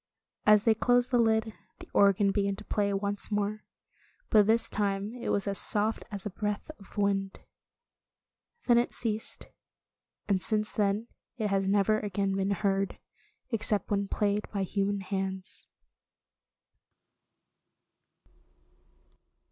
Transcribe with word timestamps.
As 0.47 0.63
they 0.63 0.73
closed 0.73 1.11
the 1.11 1.19
lid, 1.19 1.53
the 1.77 1.87
organ 1.93 2.31
began 2.31 2.55
to 2.55 2.65
play 2.65 2.91
once 2.91 3.29
more. 3.31 3.65
But 4.31 4.47
this 4.47 4.67
time 4.67 5.13
it 5.13 5.29
was 5.29 5.47
as 5.47 5.59
soft 5.59 6.03
as 6.09 6.25
a 6.25 6.31
breath 6.31 6.71
of 6.79 6.97
wind. 6.97 7.39
Then 8.65 8.79
it 8.79 8.95
ceased, 8.95 9.45
and 10.27 10.41
since 10.41 10.71
then 10.71 11.05
it 11.37 11.49
has 11.51 11.67
never 11.67 11.99
again 11.99 12.33
been 12.35 12.49
heard, 12.49 12.97
except 13.51 13.91
when 13.91 14.07
played 14.07 14.49
by 14.51 14.63
human 14.63 15.01
hands. 15.01 15.67